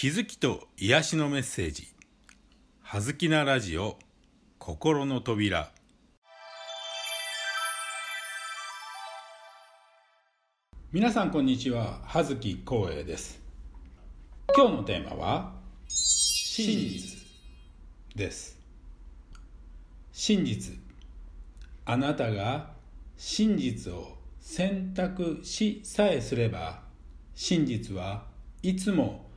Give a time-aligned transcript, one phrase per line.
[0.00, 1.88] 気づきと癒しのメッセージ
[2.82, 3.98] 「はずきなラジオ
[4.60, 5.72] 心の扉」
[10.92, 12.00] 皆さんこんにちは。
[12.04, 13.42] 葉月光栄です。
[14.54, 15.52] 今日のテーマは
[15.88, 17.18] 真実
[18.14, 18.56] です。
[20.12, 20.78] 真実。
[21.86, 22.72] あなたが
[23.16, 26.84] 真実を選択しさえすれば
[27.34, 28.28] 真実は
[28.62, 29.27] いつも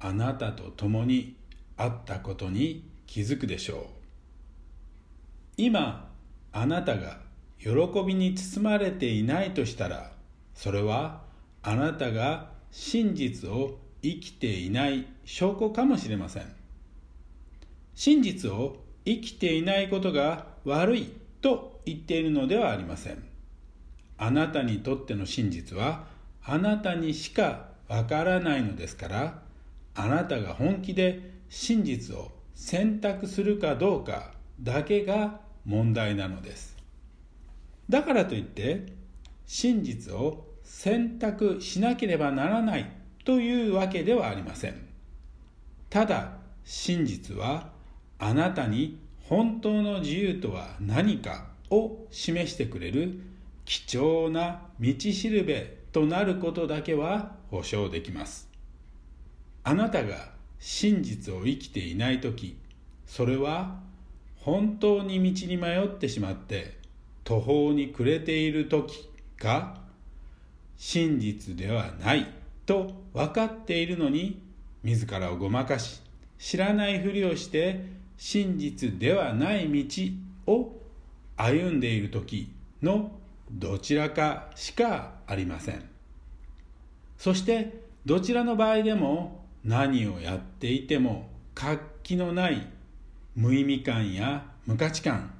[0.00, 1.36] あなたと共に
[1.76, 3.84] あったことに気づくでしょう。
[5.56, 6.10] 今
[6.52, 7.18] あなたが
[7.58, 7.70] 喜
[8.06, 10.12] びに包まれていないとしたら
[10.54, 11.22] それは
[11.62, 16.44] あなたが真実を生きていない証拠かもしれません。
[17.94, 23.22] 真実を生きていないことが悪いと言っているのではありません。
[24.16, 26.06] あなたにとっての真実は
[26.42, 29.42] あなたにしかわからないのですから
[29.94, 36.76] あなたが本気で真実を選択するかどうかだけが問題なのです。
[37.88, 38.92] だからといって
[39.46, 42.90] 真実を選択しなければならない
[43.24, 44.86] というわけではありません。
[45.88, 47.70] ただ真実は
[48.18, 53.20] あなたに本当の自由とは何かを示してくれる
[53.64, 58.49] 貴重な道しるべとなることだけは保証できます。
[59.62, 62.56] あなたが真実を生きていない時
[63.06, 63.80] それは
[64.36, 66.78] 本当に道に迷ってしまって
[67.24, 69.08] 途方に暮れている時
[69.38, 69.76] が
[70.76, 72.26] 真実ではない
[72.64, 74.42] と分かっているのに
[74.82, 76.00] 自らをごまかし
[76.38, 77.84] 知らないふりをして
[78.16, 80.76] 真実ではない道を
[81.36, 82.52] 歩んでいる時
[82.82, 83.12] の
[83.50, 85.82] どちらかしかありません。
[87.18, 92.66] そしてどちらの場合でも何をやっていても活気のない
[93.34, 95.32] 無意味感や無価値観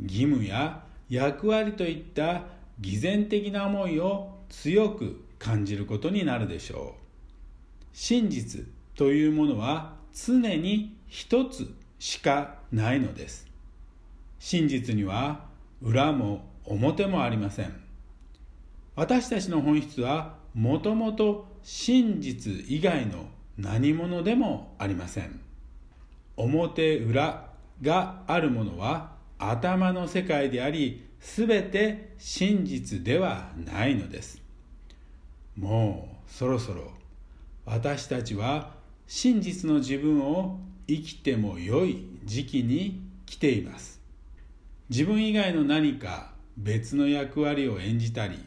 [0.00, 2.42] 義務や役割といった
[2.80, 7.04] 偽善的な思いを強く感じることになるでしょう。
[7.92, 13.46] 真実というものは常に一つしかないのです。
[14.38, 15.46] 真実には
[15.80, 17.80] 裏も表もありません。
[18.96, 23.26] 私たちの本質はもともと真実以外の
[23.58, 25.40] 何者でもありません。
[26.36, 27.50] 表裏
[27.82, 34.42] があるものは頭の世界であり全て真実ではないのです。
[35.56, 36.90] もうそろそろ
[37.64, 38.72] 私たちは
[39.06, 44.00] 真実の自分を生きても良い時期に来ています。
[44.90, 48.38] 自分以外の何か別の役割を演じたり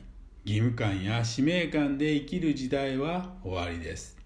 [0.45, 4.17] 義務感や使命感で生きる時代は終わりです。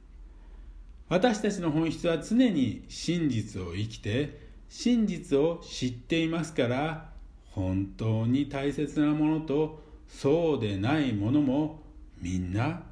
[1.11, 7.09] 私たちの本質は常に真実を生きて真実を知っていますから
[7.51, 11.81] 本当に大切なものとそうでないものも
[12.21, 12.83] みんな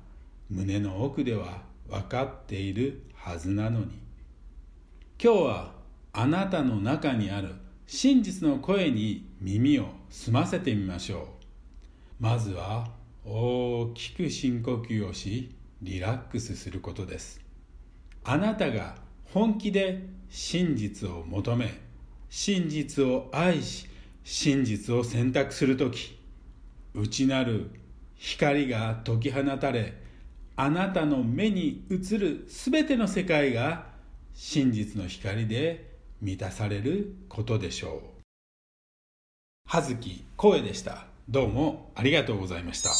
[0.50, 3.86] 胸の奥では分かっているはずなのに。
[5.24, 5.72] 今日は
[6.12, 7.56] あなたの中にある
[7.88, 11.26] 真実の声に耳を澄ませてみましょう。
[12.20, 12.90] まずは
[13.24, 17.49] 大きく深呼吸をしリラックスすることです。
[18.32, 18.94] あなたが
[19.34, 21.74] 本気で真実を求め
[22.30, 23.90] 真実を愛し
[24.24, 26.16] 真実を選択する時
[26.94, 27.72] 内なる
[28.18, 29.96] 光が解き放たれ
[30.56, 33.88] あなたの目に映る全ての世界が
[34.36, 35.90] 真実の光で
[36.22, 38.22] 満たされることでしょう。
[39.66, 41.08] 葉月光栄でした。
[41.28, 42.92] どうもありがとうございました。